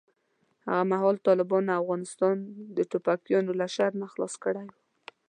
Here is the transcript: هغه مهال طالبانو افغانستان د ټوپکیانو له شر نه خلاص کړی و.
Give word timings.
هغه 0.67 0.83
مهال 0.91 1.15
طالبانو 1.27 1.71
افغانستان 1.81 2.35
د 2.75 2.77
ټوپکیانو 2.91 3.51
له 3.59 3.67
شر 3.75 3.91
نه 4.01 4.07
خلاص 4.13 4.33
کړی 4.43 4.65
و. 4.69 4.73